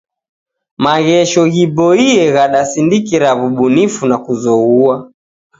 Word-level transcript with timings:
Maghesho 0.83 1.41
ghiboiye 1.53 2.23
ghadasindikira 2.35 3.29
wubunifu 3.39 4.03
na 4.09 4.17
kuzoghua. 4.23 4.95